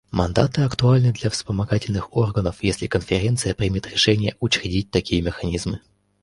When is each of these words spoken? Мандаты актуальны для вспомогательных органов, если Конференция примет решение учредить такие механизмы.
Мандаты 0.11 0.63
актуальны 0.63 1.11
для 1.13 1.29
вспомогательных 1.29 2.17
органов, 2.17 2.63
если 2.63 2.87
Конференция 2.87 3.53
примет 3.53 3.85
решение 3.85 4.35
учредить 4.39 4.89
такие 4.89 5.21
механизмы. 5.21 5.79